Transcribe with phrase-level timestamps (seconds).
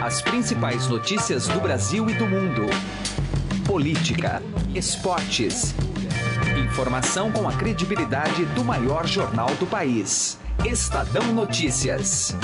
[0.00, 2.62] As principais notícias do Brasil e do mundo.
[3.66, 4.42] Política,
[4.74, 5.74] esportes.
[6.64, 10.38] Informação com a credibilidade do maior jornal do país.
[10.64, 12.34] Estadão Notícias.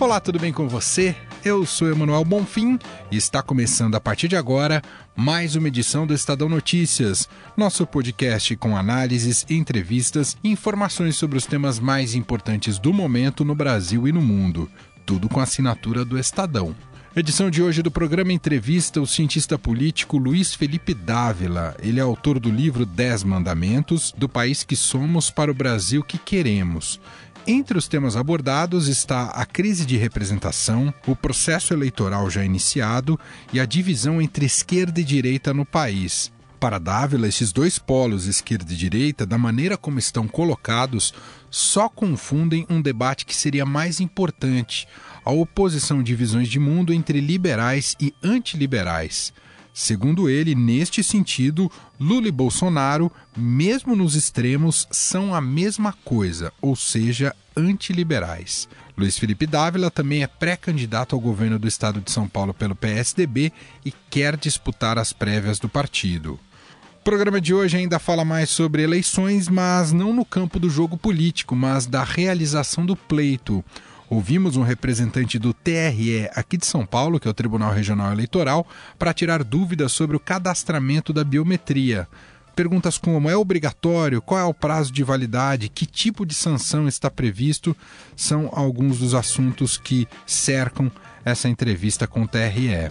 [0.00, 1.14] Olá, tudo bem com você?
[1.46, 2.76] Eu sou Emanuel Bonfim
[3.08, 4.82] e está começando a partir de agora
[5.14, 11.46] mais uma edição do Estadão Notícias, nosso podcast com análises, entrevistas e informações sobre os
[11.46, 14.68] temas mais importantes do momento no Brasil e no mundo.
[15.06, 16.74] Tudo com assinatura do Estadão.
[17.14, 21.76] Edição de hoje do programa entrevista o cientista político Luiz Felipe Dávila.
[21.80, 26.18] Ele é autor do livro Dez Mandamentos, do país que somos para o Brasil que
[26.18, 27.00] queremos.
[27.48, 33.16] Entre os temas abordados está a crise de representação, o processo eleitoral já iniciado
[33.52, 36.32] e a divisão entre esquerda e direita no país.
[36.58, 41.14] Para Dávila, esses dois polos, esquerda e direita, da maneira como estão colocados,
[41.48, 44.88] só confundem um debate que seria mais importante:
[45.24, 49.32] a oposição de visões de mundo entre liberais e antiliberais.
[49.78, 56.74] Segundo ele, neste sentido, Lula e Bolsonaro, mesmo nos extremos, são a mesma coisa, ou
[56.74, 58.66] seja, antiliberais.
[58.96, 63.52] Luiz Felipe Dávila também é pré-candidato ao governo do estado de São Paulo pelo PSDB
[63.84, 66.40] e quer disputar as prévias do partido.
[66.98, 70.96] O programa de hoje ainda fala mais sobre eleições, mas não no campo do jogo
[70.96, 73.62] político, mas da realização do pleito.
[74.08, 78.64] Ouvimos um representante do TRE aqui de São Paulo, que é o Tribunal Regional Eleitoral,
[78.96, 82.06] para tirar dúvidas sobre o cadastramento da biometria.
[82.54, 87.10] Perguntas como é obrigatório, qual é o prazo de validade, que tipo de sanção está
[87.10, 87.76] previsto,
[88.14, 90.90] são alguns dos assuntos que cercam
[91.26, 92.88] essa entrevista com o TRE.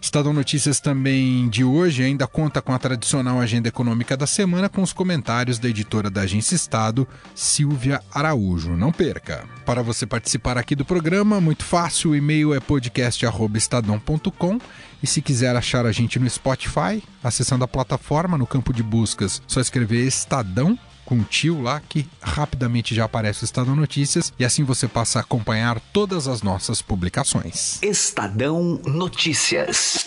[0.00, 4.82] Estadão Notícias também de hoje ainda conta com a tradicional agenda econômica da semana com
[4.82, 8.76] os comentários da editora da Agência Estado, Silvia Araújo.
[8.76, 9.44] Não perca.
[9.66, 14.58] Para você participar aqui do programa, muito fácil, o e-mail é podcast@estadão.com
[15.02, 19.42] e se quiser achar a gente no Spotify, acessando a plataforma no campo de buscas,
[19.46, 24.44] só escrever Estadão com um tio lá que rapidamente já aparece o Estadão Notícias e
[24.44, 27.82] assim você passa a acompanhar todas as nossas publicações.
[27.82, 30.06] Estadão Notícias.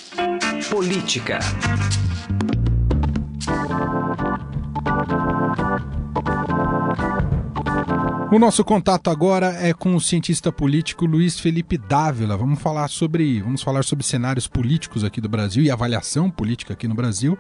[0.69, 1.39] Política.
[8.31, 12.35] O nosso contato agora é com o cientista político Luiz Felipe Dávila.
[12.35, 16.87] Vamos falar sobre, vamos falar sobre cenários políticos aqui do Brasil e avaliação política aqui
[16.87, 17.37] no Brasil.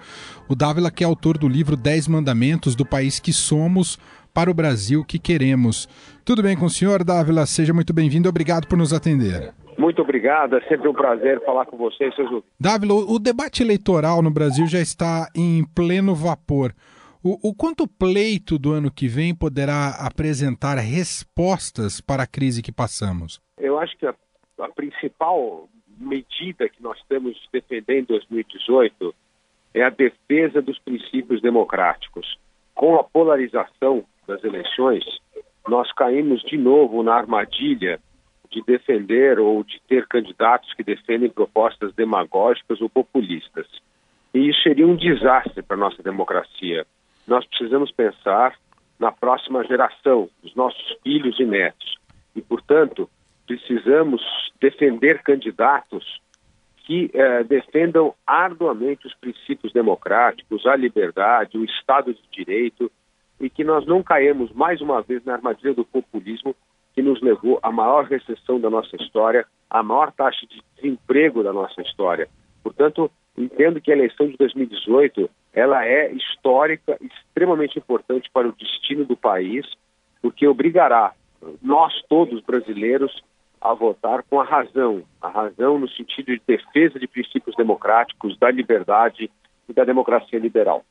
[0.47, 3.97] O Dávila que é autor do livro Dez Mandamentos do País que Somos
[4.31, 5.89] para o Brasil que Queremos.
[6.23, 7.47] Tudo bem com o senhor, Dávila?
[7.47, 8.29] Seja muito bem-vindo.
[8.29, 9.53] Obrigado por nos atender.
[9.77, 14.31] Muito obrigado, é sempre um prazer falar com vocês, seus Dávila, o debate eleitoral no
[14.31, 16.73] Brasil já está em pleno vapor.
[17.27, 22.61] O, o quanto o pleito do ano que vem poderá apresentar respostas para a crise
[22.61, 23.41] que passamos?
[23.57, 24.13] Eu acho que a,
[24.59, 29.15] a principal medida que nós estamos defendendo em 2018
[29.73, 32.37] é a defesa dos princípios democráticos.
[32.75, 35.03] Com a polarização das eleições,
[35.67, 37.99] nós caímos de novo na armadilha
[38.51, 43.65] de defender ou de ter candidatos que defendem propostas demagógicas ou populistas.
[44.31, 46.85] E isso seria um desastre para a nossa democracia
[47.27, 48.55] nós precisamos pensar
[48.99, 51.95] na próxima geração, dos nossos filhos e netos.
[52.35, 53.09] E, portanto,
[53.45, 54.21] precisamos
[54.59, 56.21] defender candidatos
[56.85, 62.91] que eh, defendam arduamente os princípios democráticos, a liberdade, o Estado de Direito
[63.39, 66.55] e que nós não caímos mais uma vez na armadilha do populismo
[66.93, 71.51] que nos levou à maior recessão da nossa história, à maior taxa de desemprego da
[71.51, 72.29] nossa história.
[72.63, 79.05] Portanto, entendo que a eleição de 2018 ela é histórica, extremamente importante para o destino
[79.05, 79.65] do país,
[80.21, 81.13] porque obrigará
[81.61, 83.23] nós todos brasileiros
[83.61, 88.51] a votar com a razão, a razão no sentido de defesa de princípios democráticos, da
[88.51, 89.31] liberdade
[89.67, 90.83] e da democracia liberal.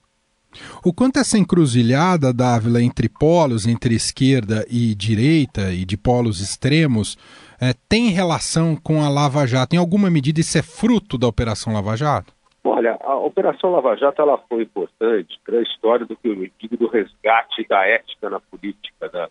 [0.85, 7.19] O quanto essa encruzilhada, Dávila, entre polos, entre esquerda e direita e de polos extremos,
[7.61, 9.75] é, tem relação com a Lava Jato?
[9.75, 12.33] Em alguma medida isso é fruto da Operação Lava Jato?
[12.67, 16.79] Olha, a Operação Lava Jato ela foi importante para a história do que eu digo
[16.79, 19.09] do resgate da ética na política.
[19.11, 19.29] Da...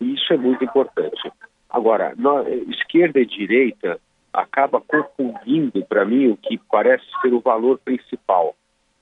[0.00, 1.32] E isso é muito importante.
[1.68, 4.00] Agora, na, esquerda e direita
[4.32, 8.54] acaba confundindo para mim o que parece ser o valor principal,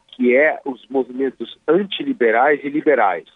[0.08, 3.28] que é os movimentos antiliberais e liberais.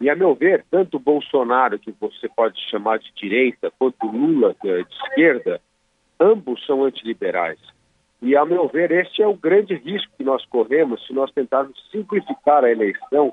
[0.00, 4.68] E, a meu ver, tanto Bolsonaro, que você pode chamar de direita, quanto Lula, que
[4.68, 5.60] é de esquerda,
[6.18, 7.58] ambos são antiliberais.
[8.22, 11.74] E, a meu ver, este é o grande risco que nós corremos se nós tentarmos
[11.90, 13.32] simplificar a eleição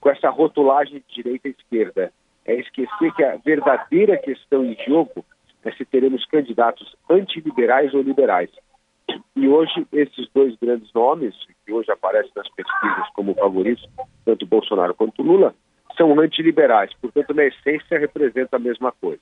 [0.00, 2.12] com essa rotulagem de direita e esquerda.
[2.46, 5.24] é esquecer que a verdadeira questão em jogo
[5.64, 8.50] é se teremos candidatos antiliberais ou liberais.
[9.36, 11.34] E hoje, esses dois grandes nomes,
[11.64, 13.86] que hoje aparecem nas pesquisas como favoritos,
[14.24, 15.54] tanto Bolsonaro quanto Lula,
[15.96, 16.92] são antiliberais.
[17.00, 19.20] Portanto, na essência, representa a mesma coisa.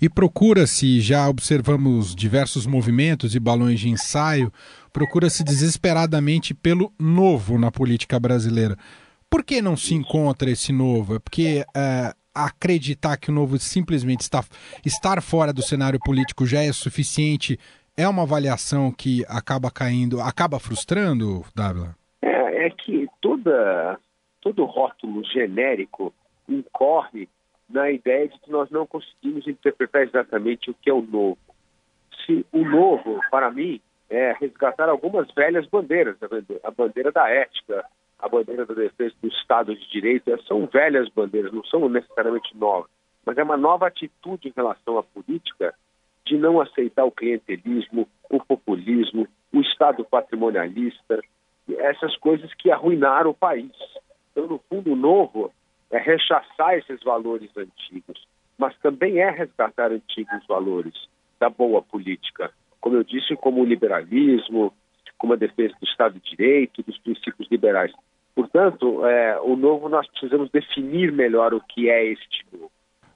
[0.00, 4.52] E procura-se, já observamos diversos movimentos e balões de ensaio,
[4.92, 8.76] procura-se desesperadamente pelo novo na política brasileira.
[9.30, 11.16] Por que não se encontra esse novo?
[11.16, 14.44] É porque é, acreditar que o novo simplesmente está,
[14.84, 17.58] estar fora do cenário político já é suficiente
[17.96, 21.94] é uma avaliação que acaba caindo, acaba frustrando, Dávila?
[22.22, 23.98] É, é que toda,
[24.40, 26.12] todo rótulo genérico
[26.48, 27.28] incorre
[27.72, 31.38] na ideia de que nós não conseguimos interpretar exatamente o que é o novo.
[32.24, 36.16] Se o novo, para mim, é resgatar algumas velhas bandeiras,
[36.62, 37.84] a bandeira da ética,
[38.18, 42.90] a bandeira da defesa do Estado de Direito, são velhas bandeiras, não são necessariamente novas,
[43.24, 45.74] mas é uma nova atitude em relação à política
[46.26, 51.20] de não aceitar o clientelismo, o populismo, o Estado patrimonialista,
[51.78, 53.72] essas coisas que arruinaram o país.
[54.30, 55.52] Então, no fundo, o novo
[55.92, 58.26] é rechaçar esses valores antigos,
[58.58, 60.94] mas também é resgatar antigos valores
[61.38, 62.50] da boa política,
[62.80, 64.72] como eu disse, como o liberalismo,
[65.18, 67.92] como a defesa do Estado de Direito, dos princípios liberais.
[68.34, 72.70] Portanto, é, o novo nós precisamos definir melhor o que é este novo.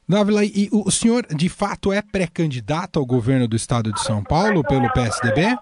[0.09, 4.63] Dávila, e o senhor de fato é pré-candidato ao governo do estado de São Paulo
[4.63, 5.57] pelo PSDB?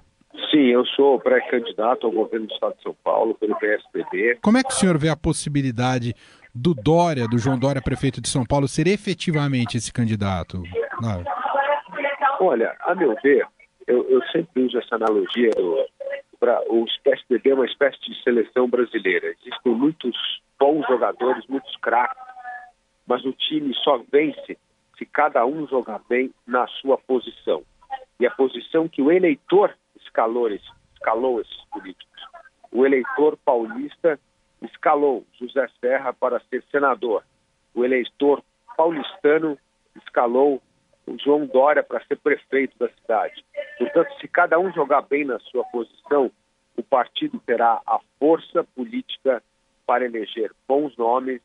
[0.50, 4.38] Sim, eu sou pré-candidato ao governo do estado de São Paulo pelo PSDB.
[4.42, 6.14] Como é que o senhor vê a possibilidade
[6.54, 10.62] do Dória, do João Dória, prefeito de São Paulo, ser efetivamente esse candidato?
[12.40, 13.46] Olha, a meu ver,
[13.86, 15.50] eu, eu sempre uso essa analogia
[16.38, 19.34] para o PSDB é uma espécie de seleção brasileira.
[19.40, 20.16] Existem muitos
[20.58, 22.24] bons jogadores, muitos craques
[23.06, 24.58] mas o time só vence
[24.96, 27.62] se cada um jogar bem na sua posição.
[28.18, 32.22] E a posição que o eleitor escalou, escalou esses políticos.
[32.72, 34.18] O eleitor paulista
[34.66, 37.24] escalou José Serra para ser senador.
[37.74, 38.42] O eleitor
[38.76, 39.58] paulistano
[39.96, 40.62] escalou
[41.06, 43.44] o João Dória para ser prefeito da cidade.
[43.78, 46.30] Portanto, se cada um jogar bem na sua posição,
[46.76, 49.42] o partido terá a força política
[49.86, 51.40] para eleger bons nomes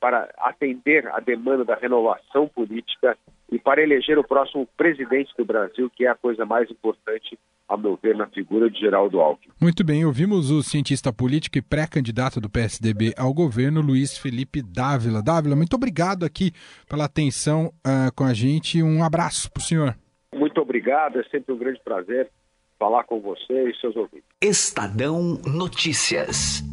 [0.00, 3.16] para atender a demanda da renovação política
[3.52, 7.38] e para eleger o próximo presidente do Brasil, que é a coisa mais importante,
[7.70, 9.54] a meu ver, na figura de Geraldo Alckmin.
[9.60, 15.22] Muito bem, ouvimos o cientista político e pré-candidato do PSDB ao governo, Luiz Felipe Dávila.
[15.22, 16.50] Dávila, muito obrigado aqui
[16.88, 18.82] pela atenção uh, com a gente.
[18.82, 19.96] Um abraço para o senhor.
[20.34, 22.28] Muito obrigado, é sempre um grande prazer
[22.76, 24.26] falar com você e seus ouvintes.
[24.42, 26.64] Estadão Notícias.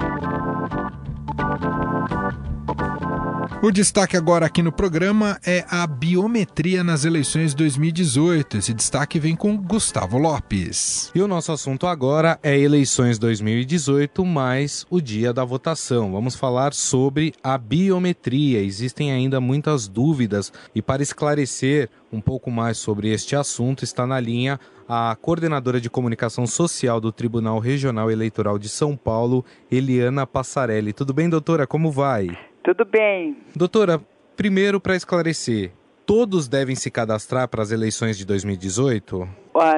[3.68, 8.60] O destaque agora aqui no programa é a biometria nas eleições 2018.
[8.60, 11.12] Esse destaque vem com Gustavo Lopes.
[11.14, 16.14] E o nosso assunto agora é eleições 2018 mais o dia da votação.
[16.14, 18.64] Vamos falar sobre a biometria.
[18.64, 24.18] Existem ainda muitas dúvidas e para esclarecer um pouco mais sobre este assunto está na
[24.18, 30.94] linha a coordenadora de comunicação social do Tribunal Regional Eleitoral de São Paulo, Eliana Passarelli.
[30.94, 31.68] Tudo bem, doutora?
[31.68, 32.47] Como vai?
[32.68, 33.38] Tudo bem.
[33.56, 33.98] Doutora,
[34.36, 35.72] primeiro para esclarecer,
[36.06, 39.26] todos devem se cadastrar para as eleições de 2018?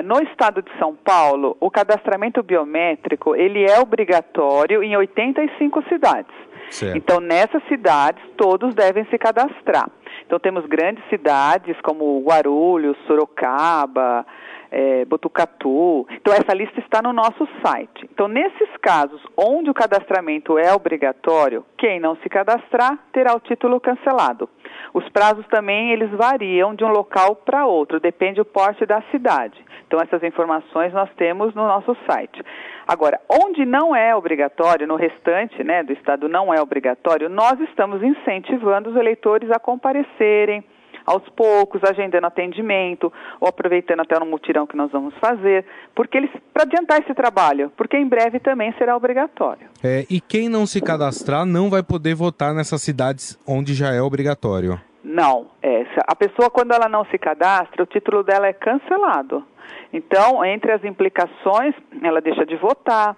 [0.03, 6.33] No estado de São Paulo, o cadastramento biométrico ele é obrigatório em 85 cidades.
[6.71, 6.97] Certo.
[6.97, 9.87] Então, nessas cidades, todos devem se cadastrar.
[10.25, 14.25] Então, temos grandes cidades como Guarulhos, Sorocaba,
[14.71, 16.07] é, Botucatu.
[16.11, 18.07] Então, essa lista está no nosso site.
[18.11, 23.79] Então, nesses casos onde o cadastramento é obrigatório, quem não se cadastrar terá o título
[23.79, 24.49] cancelado.
[24.93, 29.63] Os prazos também eles variam de um local para outro, depende do porte da cidade.
[29.88, 32.41] Então, essas informações nós temos no nosso site.
[32.88, 38.01] Agora, onde não é obrigatório, no restante né, do estado não é obrigatório, nós estamos
[38.03, 40.63] incentivando os eleitores a comparecerem
[41.09, 46.29] aos poucos, agendando atendimento, ou aproveitando até no mutirão que nós vamos fazer, porque eles
[46.53, 49.67] para adiantar esse trabalho, porque em breve também será obrigatório.
[49.83, 54.01] É, e quem não se cadastrar não vai poder votar nessas cidades onde já é
[54.01, 54.79] obrigatório.
[55.03, 56.01] Não, essa.
[56.07, 59.43] A pessoa quando ela não se cadastra, o título dela é cancelado.
[59.91, 61.73] Então, entre as implicações,
[62.03, 63.17] ela deixa de votar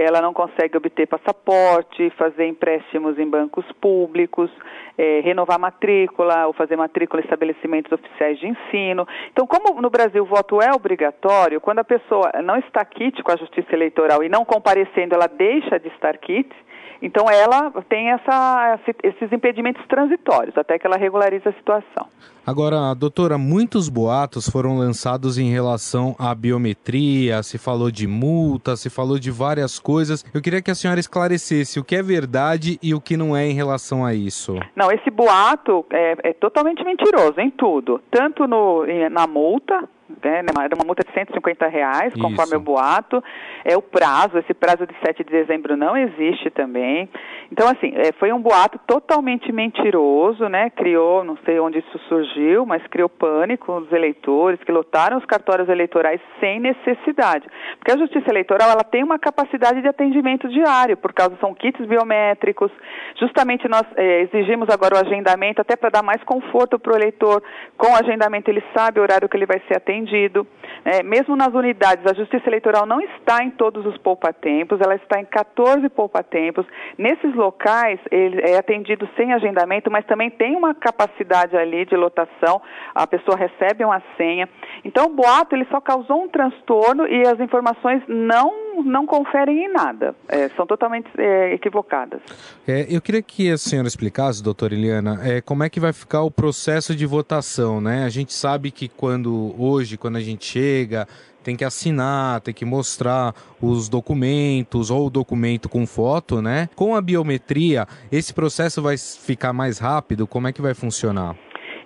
[0.00, 4.50] ela não consegue obter passaporte, fazer empréstimos em bancos públicos,
[4.96, 9.06] é, renovar matrícula ou fazer matrícula em estabelecimentos oficiais de ensino.
[9.32, 13.32] Então, como no Brasil o voto é obrigatório, quando a pessoa não está quite com
[13.32, 16.54] a justiça eleitoral e não comparecendo, ela deixa de estar quite,
[17.00, 22.06] Então ela tem essa, esses impedimentos transitórios até que ela regularize a situação.
[22.44, 28.88] Agora, doutora, muitos boatos foram lançados em relação à biometria, se falou de multa, se
[28.88, 30.24] falou de várias coisas.
[30.32, 33.46] Eu queria que a senhora esclarecesse o que é verdade e o que não é
[33.46, 34.56] em relação a isso.
[34.74, 40.74] Não, esse boato é, é totalmente mentiroso em tudo, tanto no, na multa, né, era
[40.74, 42.56] uma multa de 150 reais, conforme Isso.
[42.56, 43.22] o boato.
[43.64, 47.08] É o prazo, esse prazo de 7 de dezembro não existe também.
[47.52, 50.70] Então, assim, é, foi um boato totalmente mentiroso, né?
[50.70, 55.68] Criou, não sei onde isso surgiu, mas criou pânico nos eleitores que lotaram os cartórios
[55.68, 57.46] eleitorais sem necessidade.
[57.78, 61.84] Porque a Justiça Eleitoral, ela tem uma capacidade de atendimento diário, por causa são kits
[61.86, 62.70] biométricos.
[63.18, 67.42] Justamente nós é, exigimos agora o agendamento, até para dar mais conforto para o eleitor.
[67.76, 70.46] Com o agendamento, ele sabe o horário que ele vai ser atendido atendido.
[70.84, 75.20] É, mesmo nas unidades, a Justiça Eleitoral não está em todos os poupatempos, ela está
[75.20, 76.64] em 14 poupatempos.
[76.96, 82.62] Nesses locais, ele é atendido sem agendamento, mas também tem uma capacidade ali de lotação,
[82.94, 84.48] a pessoa recebe uma senha.
[84.84, 89.72] Então, o boato ele só causou um transtorno e as informações não não conferem em
[89.72, 92.20] nada, é, são totalmente é, equivocadas.
[92.66, 96.22] É, eu queria que a senhora explicasse, doutora Eliana, é, como é que vai ficar
[96.22, 98.04] o processo de votação, né?
[98.04, 101.06] A gente sabe que quando hoje, quando a gente chega,
[101.42, 106.68] tem que assinar, tem que mostrar os documentos ou o documento com foto, né?
[106.76, 110.26] Com a biometria, esse processo vai ficar mais rápido?
[110.26, 111.36] Como é que vai funcionar?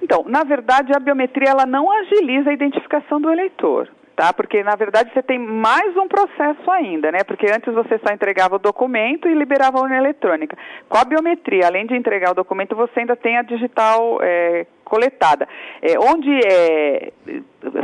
[0.03, 4.33] Então, na verdade, a biometria ela não agiliza a identificação do eleitor tá?
[4.33, 7.25] Porque na verdade você tem mais um processo ainda, né?
[7.25, 10.57] Porque antes você só entregava o documento e liberava a urna eletrônica.
[10.89, 15.49] Com a biometria, além de entregar o documento, você ainda tem a digital é, coletada.
[15.81, 17.13] É, onde é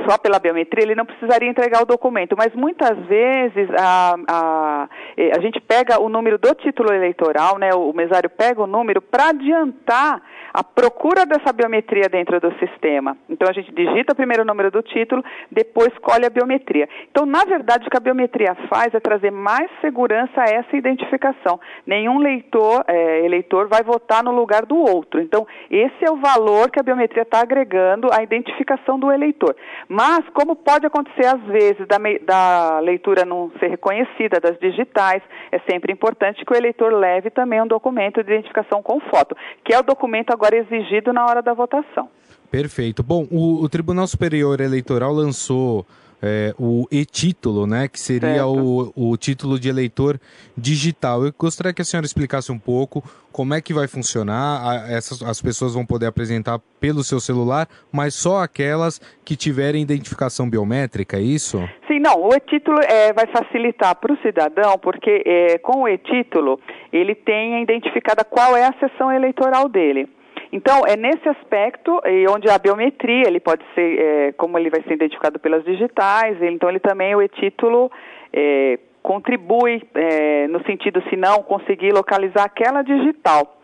[0.08, 5.36] só pela biometria, ele não precisaria entregar o documento, mas muitas vezes a, a, é,
[5.36, 9.28] a gente pega o número do título eleitoral, né, o mesário pega o número para
[9.28, 10.20] adiantar
[10.52, 13.16] a procura dessa biometria dentro do sistema.
[13.28, 16.88] Então a gente digita primeiro o número do título, depois escolhe a biometria.
[17.10, 21.60] Então, na verdade, o que a biometria faz é trazer mais segurança a essa identificação.
[21.86, 25.20] Nenhum leitor, é, eleitor vai votar no lugar do outro.
[25.20, 29.54] Então, esse é o valor que a biometria está agregando à identificação do eleitor.
[29.88, 35.58] Mas, como pode acontecer às vezes da, da leitura não ser reconhecida, das digitais, é
[35.70, 39.78] sempre importante que o eleitor leve também um documento de identificação com foto, que é
[39.78, 42.08] o documento agora exigido na hora da votação.
[42.50, 43.02] Perfeito.
[43.02, 45.84] Bom, o, o Tribunal Superior Eleitoral lançou
[46.22, 50.20] é, o e-título, né, que seria o, o título de eleitor
[50.56, 51.24] digital.
[51.24, 54.90] Eu gostaria que a senhora explicasse um pouco como é que vai funcionar.
[54.90, 60.48] Essas, as pessoas vão poder apresentar pelo seu celular, mas só aquelas que tiverem identificação
[60.48, 61.58] biométrica, é isso?
[61.86, 62.20] Sim, não.
[62.20, 66.58] O e-título é, vai facilitar para o cidadão, porque é, com o e-título
[66.92, 70.08] ele tem identificada qual é a sessão eleitoral dele.
[70.52, 74.82] Então, é nesse aspecto, e onde a biometria, ele pode ser, é, como ele vai
[74.82, 77.90] ser identificado pelas digitais, então ele também, o e-título,
[78.32, 83.58] é, contribui é, no sentido, se não conseguir localizar aquela digital.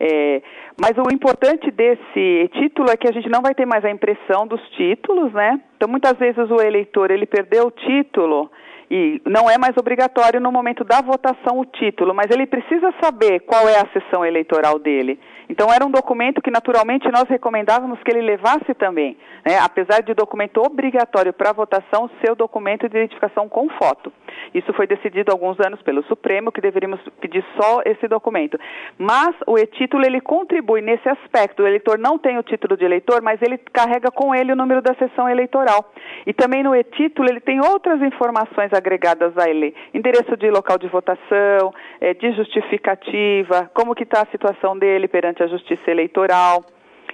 [0.00, 0.40] É,
[0.80, 4.46] mas o importante desse título é que a gente não vai ter mais a impressão
[4.46, 5.60] dos títulos, né?
[5.76, 8.48] Então, muitas vezes o eleitor, ele perdeu o título
[8.90, 13.40] e não é mais obrigatório no momento da votação o título, mas ele precisa saber
[13.40, 15.18] qual é a sessão eleitoral dele.
[15.48, 19.16] Então era um documento que naturalmente nós recomendávamos que ele levasse também,
[19.46, 19.58] né?
[19.58, 24.12] apesar de documento obrigatório para votação, seu documento de identificação com foto.
[24.54, 28.58] Isso foi decidido há alguns anos pelo Supremo que deveríamos pedir só esse documento.
[28.98, 31.62] Mas o e-título ele contribui nesse aspecto.
[31.62, 34.82] O eleitor não tem o título de eleitor, mas ele carrega com ele o número
[34.82, 35.92] da sessão eleitoral.
[36.26, 40.88] E também no e-título ele tem outras informações agregadas a ele: endereço de local de
[40.88, 46.64] votação, é, de justificativa, como que está a situação dele perante a Justiça Eleitoral.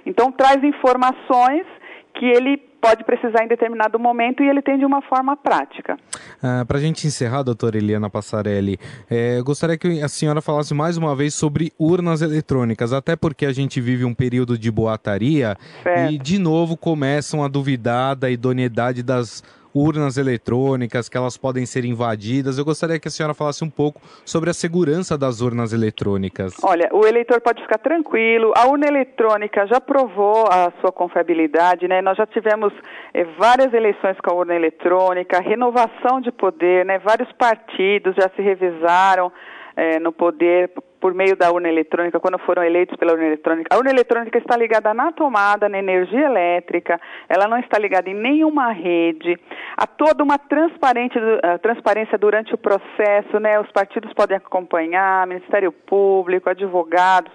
[0.05, 1.65] Então traz informações
[2.13, 5.97] que ele pode precisar em determinado momento e ele tem de uma forma prática.
[6.41, 8.77] Ah, Para a gente encerrar, doutora Eliana Passarelli,
[9.09, 13.51] é, gostaria que a senhora falasse mais uma vez sobre urnas eletrônicas, até porque a
[13.51, 16.11] gente vive um período de boataria certo.
[16.11, 19.43] e, de novo, começam a duvidar da idoneidade das
[19.75, 22.57] urnas eletrônicas, que elas podem ser invadidas.
[22.57, 26.55] Eu gostaria que a senhora falasse um pouco sobre a segurança das urnas eletrônicas.
[26.63, 28.53] Olha, o eleitor pode ficar tranquilo.
[28.55, 32.01] A urna eletrônica já provou a sua confiabilidade, né?
[32.01, 32.71] Nós já tivemos
[33.13, 36.97] é, várias eleições com a urna eletrônica, renovação de poder, né?
[36.99, 39.29] Vários partidos já se revisaram
[39.75, 43.73] é, no poder por meio da urna eletrônica, quando foram eleitos pela urna eletrônica.
[43.73, 46.99] A urna eletrônica está ligada na tomada, na energia elétrica,
[47.29, 49.37] ela não está ligada em nenhuma rede.
[49.77, 53.59] Há toda uma uh, transparência durante o processo, né?
[53.59, 57.31] Os partidos podem acompanhar, Ministério Público, advogados.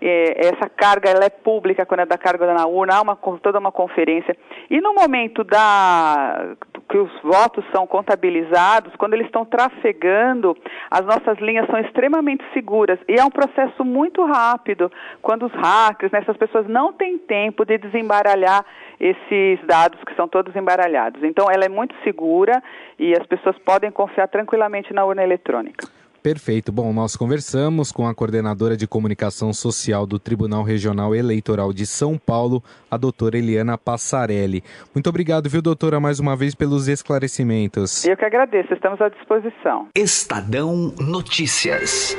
[0.00, 3.58] É, essa carga ela é pública quando é da carga na urna, há uma, toda
[3.58, 4.36] uma conferência.
[4.68, 6.56] E no momento da
[6.92, 10.54] que os votos são contabilizados, quando eles estão trafegando,
[10.90, 14.90] as nossas linhas são extremamente seguras e é um processo muito rápido.
[15.20, 18.64] Quando os hackers, né, essas pessoas não têm tempo de desembaralhar
[19.00, 21.22] esses dados que são todos embaralhados.
[21.24, 22.62] Então, ela é muito segura
[22.98, 25.86] e as pessoas podem confiar tranquilamente na urna eletrônica.
[26.22, 26.70] Perfeito.
[26.70, 32.16] Bom, nós conversamos com a coordenadora de comunicação social do Tribunal Regional Eleitoral de São
[32.16, 34.62] Paulo, a doutora Eliana Passarelli.
[34.94, 38.04] Muito obrigado, viu, doutora, mais uma vez pelos esclarecimentos.
[38.04, 39.88] Eu que agradeço, estamos à disposição.
[39.96, 42.16] Estadão Notícias.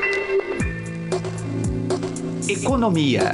[2.53, 3.33] Economia.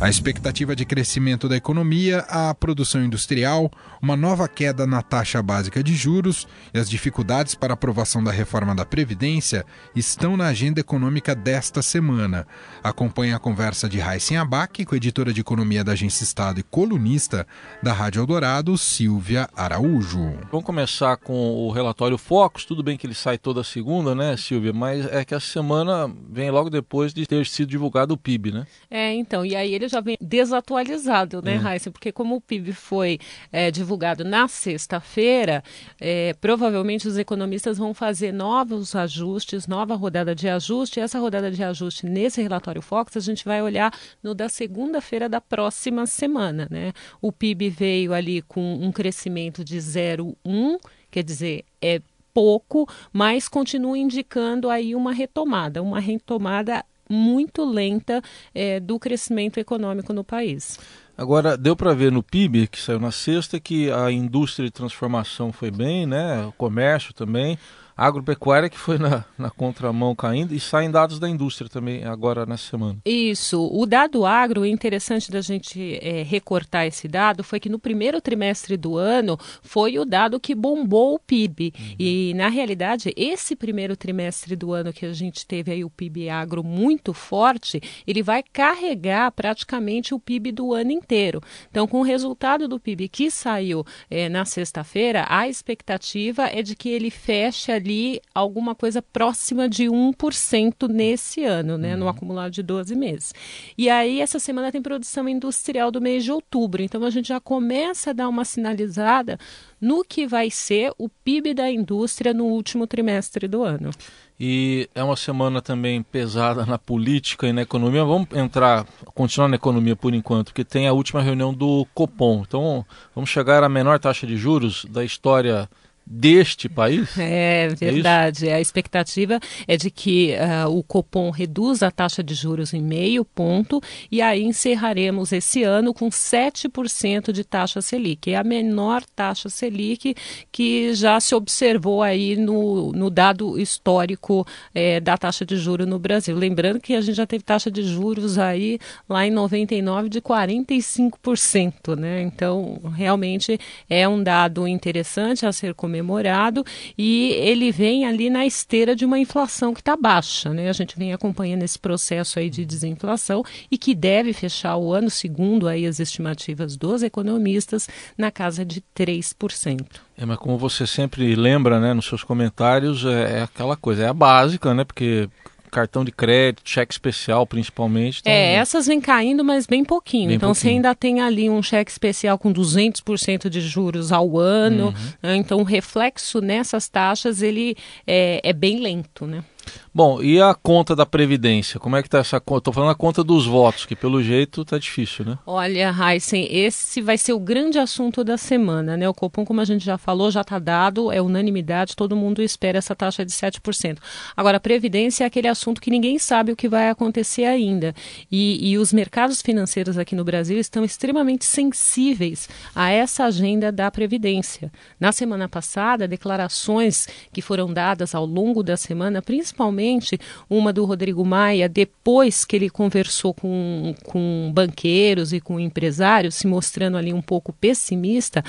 [0.00, 5.84] A expectativa de crescimento da economia, a produção industrial, uma nova queda na taxa básica
[5.84, 9.62] de juros e as dificuldades para a aprovação da reforma da Previdência
[9.94, 12.46] estão na agenda econômica desta semana.
[12.82, 16.62] Acompanhe a conversa de Raíssen Abac com a editora de economia da Agência Estado e
[16.62, 17.46] colunista
[17.82, 20.32] da Rádio Eldorado, Silvia Araújo.
[20.50, 22.64] Vamos começar com o relatório Focus.
[22.64, 24.72] Tudo bem que ele sai toda segunda, né, Silvia?
[24.72, 28.66] Mas é que essa semana vem logo depois de ter sido divulgado o PIB, né?
[28.90, 29.44] É, então.
[29.44, 31.74] E aí ele já vem desatualizado, né, é.
[31.74, 31.92] Heisen?
[31.92, 33.18] Porque como o PIB foi
[33.52, 35.62] é, divulgado na sexta-feira,
[36.00, 41.00] é, provavelmente os economistas vão fazer novos ajustes, nova rodada de ajuste.
[41.00, 43.92] E essa rodada de ajuste nesse relatório Fox, a gente vai olhar
[44.22, 46.92] no da segunda-feira da próxima semana, né?
[47.20, 50.78] O PIB veio ali com um crescimento de 0,1,
[51.10, 52.00] quer dizer, é
[52.32, 58.22] pouco, mas continua indicando aí uma retomada, uma retomada muito lenta
[58.54, 60.78] é, do crescimento econômico no país.
[61.18, 65.52] Agora, deu para ver no PIB, que saiu na sexta, que a indústria de transformação
[65.52, 66.46] foi bem, né?
[66.46, 67.58] o comércio também
[68.00, 72.70] agropecuária que foi na, na contramão caindo e saem dados da indústria também agora nessa
[72.70, 72.98] semana.
[73.04, 73.68] Isso.
[73.70, 78.78] O dado agro, interessante da gente é, recortar esse dado, foi que no primeiro trimestre
[78.78, 81.74] do ano foi o dado que bombou o PIB.
[81.78, 81.94] Uhum.
[81.98, 86.30] E, na realidade, esse primeiro trimestre do ano que a gente teve aí o PIB
[86.30, 91.42] agro muito forte, ele vai carregar praticamente o PIB do ano inteiro.
[91.70, 96.74] Então, com o resultado do PIB que saiu é, na sexta-feira, a expectativa é de
[96.74, 102.10] que ele feche ali ali alguma coisa próxima de 1% nesse ano, né, no uhum.
[102.10, 103.34] acumulado de 12 meses.
[103.76, 107.40] E aí, essa semana tem produção industrial do mês de outubro, então a gente já
[107.40, 109.38] começa a dar uma sinalizada
[109.80, 113.90] no que vai ser o PIB da indústria no último trimestre do ano.
[114.38, 118.04] E é uma semana também pesada na política e na economia.
[118.04, 122.42] Vamos entrar, continuar na economia por enquanto, porque tem a última reunião do Copom.
[122.46, 125.68] Então, vamos chegar à menor taxa de juros da história
[126.10, 127.08] deste país?
[127.20, 128.48] É, é verdade.
[128.48, 132.80] É a expectativa é de que uh, o Copom reduza a taxa de juros em
[132.80, 138.32] meio ponto e aí encerraremos esse ano com 7% de taxa Selic.
[138.32, 140.14] É a menor taxa Selic
[140.50, 145.98] que já se observou aí no, no dado histórico é, da taxa de juros no
[145.98, 146.34] Brasil.
[146.34, 151.96] Lembrando que a gente já teve taxa de juros aí lá em 99 de 45%,
[151.96, 152.22] né?
[152.22, 156.64] Então, realmente é um dado interessante a ser comentado comemorado
[156.96, 160.50] e ele vem ali na esteira de uma inflação que está baixa.
[160.50, 160.68] Né?
[160.68, 165.10] A gente vem acompanhando esse processo aí de desinflação e que deve fechar o ano,
[165.10, 169.86] segundo aí as estimativas dos economistas, na casa de 3%.
[170.16, 174.08] É, mas como você sempre lembra né, nos seus comentários, é, é aquela coisa, é
[174.08, 174.84] a básica, né?
[174.84, 175.28] Porque
[175.70, 178.20] cartão de crédito, cheque especial principalmente.
[178.20, 178.32] Então...
[178.32, 180.28] É, essas vêm caindo, mas bem pouquinho.
[180.28, 180.62] Bem então pouquinho.
[180.62, 184.86] você ainda tem ali um cheque especial com 200% de juros ao ano.
[184.86, 184.94] Uhum.
[185.22, 185.36] Né?
[185.36, 189.44] Então o reflexo nessas taxas ele é, é bem lento, né?
[189.92, 191.80] Bom, e a conta da Previdência?
[191.80, 192.60] Como é que está essa conta?
[192.60, 195.38] Estou falando a conta dos votos, que pelo jeito está difícil, né?
[195.46, 199.08] Olha, Heisen, esse vai ser o grande assunto da semana, né?
[199.08, 202.78] O Copom, como a gente já falou, já está dado, é unanimidade, todo mundo espera
[202.78, 203.98] essa taxa de 7%.
[204.36, 207.94] Agora, a Previdência é aquele assunto que ninguém sabe o que vai acontecer ainda.
[208.30, 213.90] E, e os mercados financeiros aqui no Brasil estão extremamente sensíveis a essa agenda da
[213.90, 214.70] Previdência.
[214.98, 219.22] Na semana passada, declarações que foram dadas ao longo da semana,
[219.60, 220.18] principalmente
[220.48, 226.46] uma do Rodrigo Maia, depois que ele conversou com, com banqueiros e com empresários, se
[226.46, 228.42] mostrando ali um pouco pessimista,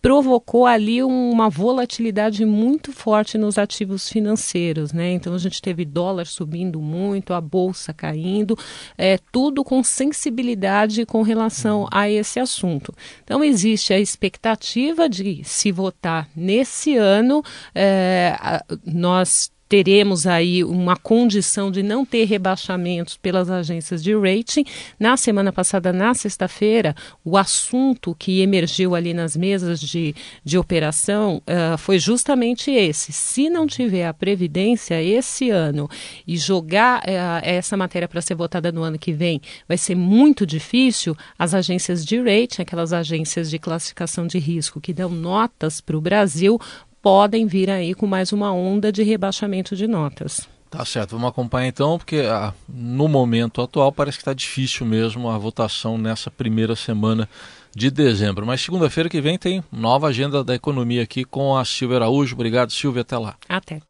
[0.00, 5.12] provocou ali uma volatilidade muito forte nos ativos financeiros, né?
[5.12, 8.58] Então a gente teve dólar subindo muito, a bolsa caindo,
[8.98, 12.92] é, tudo com sensibilidade com relação a esse assunto.
[13.22, 21.70] Então existe a expectativa de se votar nesse ano, é, nós teremos aí uma condição
[21.70, 24.66] de não ter rebaixamentos pelas agências de rating.
[25.00, 31.40] Na semana passada, na sexta-feira, o assunto que emergiu ali nas mesas de, de operação
[31.46, 33.14] uh, foi justamente esse.
[33.14, 35.88] Se não tiver a Previdência esse ano
[36.26, 40.44] e jogar uh, essa matéria para ser votada no ano que vem, vai ser muito
[40.44, 41.16] difícil.
[41.38, 46.00] As agências de rating, aquelas agências de classificação de risco que dão notas para o
[46.02, 46.60] Brasil,
[47.02, 50.48] podem vir aí com mais uma onda de rebaixamento de notas.
[50.70, 55.28] Tá certo, vamos acompanhar então, porque ah, no momento atual parece que está difícil mesmo
[55.28, 57.28] a votação nessa primeira semana
[57.76, 58.46] de dezembro.
[58.46, 62.34] Mas segunda-feira que vem tem nova agenda da economia aqui com a Silvia Araújo.
[62.34, 63.02] Obrigado, Silvia.
[63.02, 63.34] Até lá.
[63.48, 63.82] Até.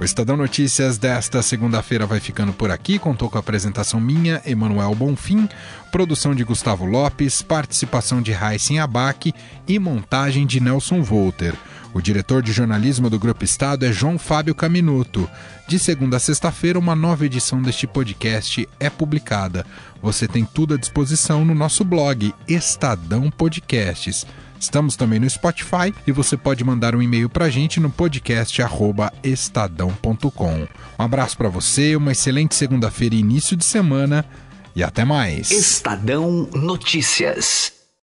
[0.00, 2.98] O Estadão Notícias desta segunda-feira vai ficando por aqui.
[2.98, 5.46] Contou com a apresentação minha, Emanuel Bonfim,
[5.92, 9.34] produção de Gustavo Lopes, participação de Raíssen Abac
[9.68, 11.54] e montagem de Nelson Volter.
[11.92, 15.28] O diretor de jornalismo do Grupo Estado é João Fábio Caminuto.
[15.68, 19.66] De segunda a sexta-feira, uma nova edição deste podcast é publicada.
[20.00, 24.24] Você tem tudo à disposição no nosso blog Estadão Podcasts.
[24.60, 28.60] Estamos também no Spotify e você pode mandar um e-mail para a gente no podcast
[29.24, 30.68] estadão.com.
[30.98, 34.24] Um abraço para você, uma excelente segunda-feira e início de semana
[34.76, 35.50] e até mais.
[35.50, 37.79] Estadão Notícias.